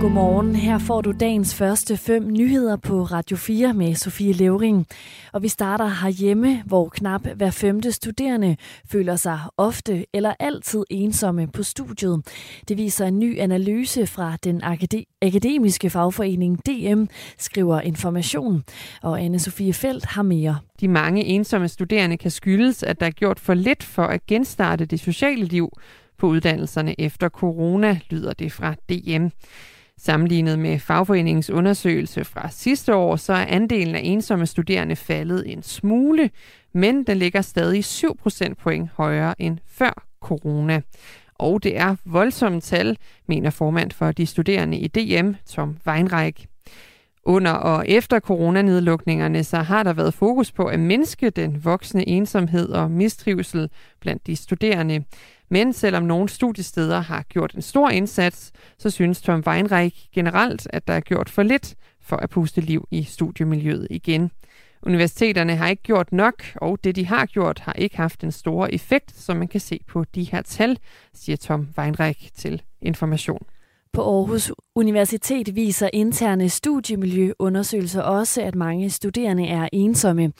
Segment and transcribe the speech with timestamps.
[0.00, 0.56] Godmorgen.
[0.56, 4.86] Her får du dagens første fem nyheder på Radio 4 med Sofie Levering.
[5.32, 8.56] Og vi starter herhjemme, hvor knap hver femte studerende
[8.90, 12.26] føler sig ofte eller altid ensomme på studiet.
[12.68, 14.62] Det viser en ny analyse fra den
[15.22, 17.04] akademiske fagforening DM,
[17.38, 18.64] skriver Information.
[19.02, 20.58] Og anne Sofie Felt har mere.
[20.80, 24.86] De mange ensomme studerende kan skyldes, at der er gjort for lidt for at genstarte
[24.86, 25.70] det sociale liv
[26.18, 29.28] på uddannelserne efter corona, lyder det fra DM.
[30.00, 35.62] Sammenlignet med fagforeningens undersøgelse fra sidste år, så er andelen af ensomme studerende faldet en
[35.62, 36.30] smule,
[36.72, 40.80] men den ligger stadig 7 procentpoint højere end før corona.
[41.34, 46.46] Og det er voldsomme tal, mener formand for de studerende i DM, Tom Weinreich.
[47.24, 52.68] Under og efter coronanedlukningerne, så har der været fokus på at mindske den voksne ensomhed
[52.68, 55.04] og mistrivsel blandt de studerende.
[55.48, 60.88] Men selvom nogle studiesteder har gjort en stor indsats, så synes Tom Weinreich generelt, at
[60.88, 64.30] der er gjort for lidt for at puste liv i studiemiljøet igen.
[64.82, 68.66] Universiteterne har ikke gjort nok, og det de har gjort har ikke haft en stor
[68.66, 70.78] effekt, som man kan se på de her tal,
[71.14, 73.46] siger Tom Weinreich til Information.
[73.92, 80.32] På Aarhus Universitet viser interne studiemiljøundersøgelser også, at mange studerende er ensomme.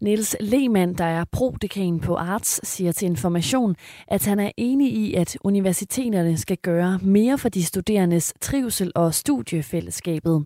[0.00, 3.76] Niels Lehmann, der er prodekan på Arts, siger til Information,
[4.08, 9.14] at han er enig i, at universiteterne skal gøre mere for de studerendes trivsel og
[9.14, 10.44] studiefællesskabet.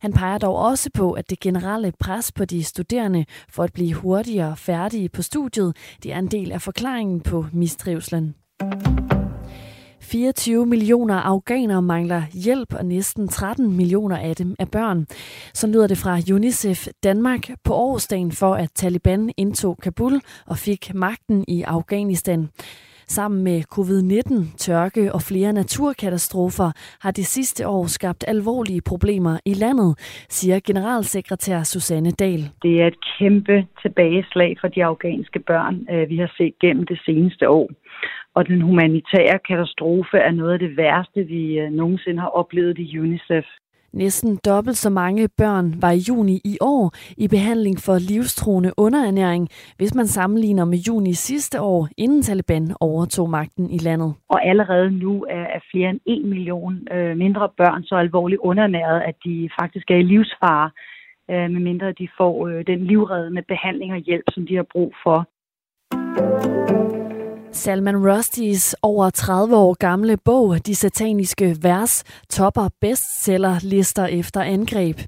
[0.00, 3.94] Han peger dog også på, at det generelle pres på de studerende for at blive
[3.94, 8.34] hurtigere færdige på studiet, det er en del af forklaringen på mistrivselen.
[10.14, 15.06] 24 millioner afghanere mangler hjælp, og næsten 13 millioner af dem er børn.
[15.54, 20.94] Så lyder det fra UNICEF Danmark på årsdagen for, at Taliban indtog Kabul og fik
[20.94, 22.48] magten i Afghanistan.
[23.06, 26.70] Sammen med covid-19, tørke og flere naturkatastrofer
[27.02, 29.90] har det sidste år skabt alvorlige problemer i landet,
[30.28, 32.42] siger generalsekretær Susanne Dahl.
[32.62, 37.00] Det er et kæmpe tilbageslag for de afghanske børn, øh, vi har set gennem det
[37.06, 37.68] seneste år
[38.34, 42.98] og den humanitære katastrofe er noget af det værste, vi øh, nogensinde har oplevet i
[42.98, 43.44] UNICEF.
[43.92, 49.48] Næsten dobbelt så mange børn var i juni i år i behandling for livstruende underernæring,
[49.76, 54.14] hvis man sammenligner med juni sidste år, inden Taliban overtog magten i landet.
[54.28, 59.14] Og allerede nu er flere end en million øh, mindre børn så alvorligt underernæret, at
[59.24, 60.70] de faktisk er i livsfare,
[61.30, 65.28] øh, medmindre de får den livreddende behandling og hjælp, som de har brug for.
[67.64, 75.00] Salman Rustys over 30 år gamle bog, De sataniske vers, topper bestsellerlister efter angreb.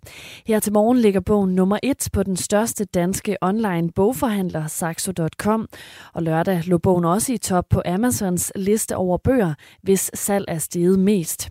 [0.47, 5.69] Her til morgen ligger bogen nummer 1 på den største danske online bogforhandler, Saxo.com.
[6.15, 10.59] Og lørdag lå bogen også i top på Amazons liste over bøger, hvis salg er
[10.59, 11.51] steget mest.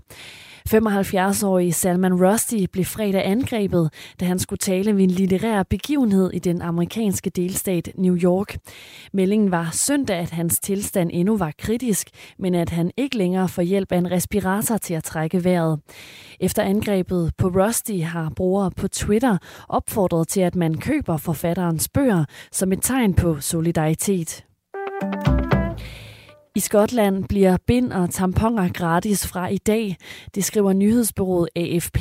[0.70, 6.40] 75-årige Salman Rushdie blev fredag angrebet, da han skulle tale ved en litterær begivenhed i
[6.40, 8.58] den amerikanske delstat New York.
[9.14, 12.10] Meldingen var søndag, at hans tilstand endnu var kritisk,
[12.40, 15.80] men at han ikke længere får hjælp af en respirator til at trække vejret.
[16.40, 19.38] Efter angrebet på Rushdie har brugere på Twitter
[19.70, 24.46] opfordret til, at man køber forfatterens bøger som et tegn på solidaritet.
[26.58, 29.98] I Skotland bliver bind og tamponer gratis fra i dag,
[30.36, 32.00] det skriver nyhedsbyrået AFP.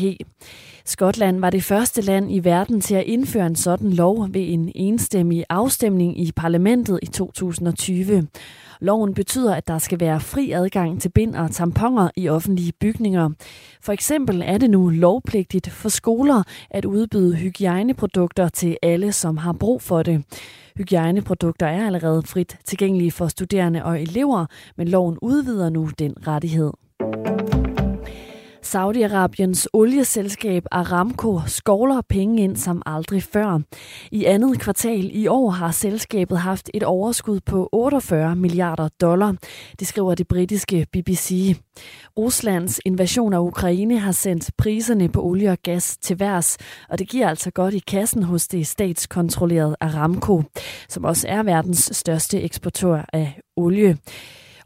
[0.85, 4.73] Skotland var det første land i verden til at indføre en sådan lov ved en
[4.75, 8.29] enstemmig afstemning i parlamentet i 2020.
[8.81, 13.31] Loven betyder, at der skal være fri adgang til bind og tamponer i offentlige bygninger.
[13.81, 19.53] For eksempel er det nu lovpligtigt for skoler at udbyde hygiejneprodukter til alle, som har
[19.53, 20.25] brug for det.
[20.77, 24.47] Hygiejneprodukter er allerede frit tilgængelige for studerende og elever,
[24.77, 26.73] men loven udvider nu den rettighed.
[28.75, 33.61] Saudi-Arabiens olieselskab Aramco skovler penge ind som aldrig før.
[34.11, 39.35] I andet kvartal i år har selskabet haft et overskud på 48 milliarder dollar.
[39.79, 41.57] Det skriver det britiske BBC.
[42.19, 46.57] Ruslands invasion af Ukraine har sendt priserne på olie og gas til værs,
[46.89, 50.43] og det giver altså godt i kassen hos det statskontrollerede Aramco,
[50.89, 53.99] som også er verdens største eksportør af olie.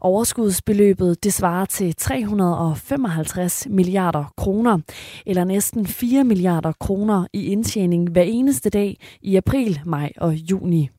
[0.01, 4.79] Overskudsbeløbet det svarer til 355 milliarder kroner,
[5.25, 10.89] eller næsten 4 milliarder kroner i indtjening hver eneste dag i april, maj og juni.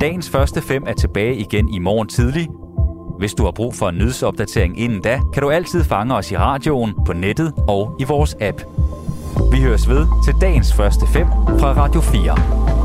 [0.00, 2.48] Dagens første fem er tilbage igen i morgen tidlig.
[3.18, 6.36] Hvis du har brug for en nyhedsopdatering inden da, kan du altid fange os i
[6.36, 8.62] radioen, på nettet og i vores app.
[9.52, 11.26] Vi høres ved til dagens første fem
[11.60, 12.83] fra Radio 4.